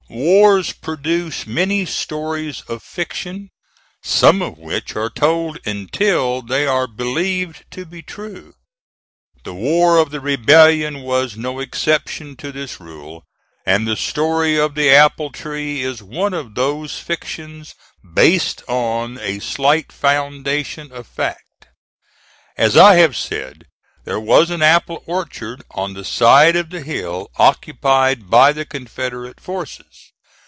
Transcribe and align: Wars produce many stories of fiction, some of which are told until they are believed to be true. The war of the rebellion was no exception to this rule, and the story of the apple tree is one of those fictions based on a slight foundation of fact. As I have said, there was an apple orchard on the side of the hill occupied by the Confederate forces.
Wars 0.13 0.73
produce 0.73 1.47
many 1.47 1.85
stories 1.85 2.63
of 2.67 2.83
fiction, 2.83 3.49
some 4.03 4.41
of 4.41 4.57
which 4.57 4.93
are 4.93 5.09
told 5.09 5.57
until 5.65 6.41
they 6.41 6.67
are 6.67 6.85
believed 6.85 7.63
to 7.71 7.85
be 7.85 8.01
true. 8.01 8.53
The 9.45 9.53
war 9.53 9.99
of 9.99 10.09
the 10.11 10.19
rebellion 10.19 11.03
was 11.03 11.37
no 11.37 11.59
exception 11.59 12.35
to 12.37 12.51
this 12.51 12.77
rule, 12.81 13.23
and 13.65 13.87
the 13.87 13.95
story 13.95 14.59
of 14.59 14.75
the 14.75 14.89
apple 14.91 15.31
tree 15.31 15.81
is 15.81 16.03
one 16.03 16.33
of 16.33 16.55
those 16.55 16.99
fictions 16.99 17.73
based 18.13 18.63
on 18.67 19.17
a 19.17 19.39
slight 19.39 19.93
foundation 19.93 20.91
of 20.91 21.07
fact. 21.07 21.67
As 22.57 22.75
I 22.75 22.95
have 22.95 23.15
said, 23.15 23.65
there 24.03 24.19
was 24.19 24.49
an 24.49 24.63
apple 24.63 25.03
orchard 25.05 25.61
on 25.69 25.93
the 25.93 26.03
side 26.03 26.55
of 26.55 26.71
the 26.71 26.79
hill 26.81 27.29
occupied 27.37 28.31
by 28.31 28.51
the 28.51 28.65
Confederate 28.65 29.39
forces. 29.39 29.85